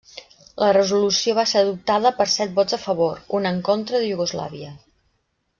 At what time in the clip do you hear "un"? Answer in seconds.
3.41-3.47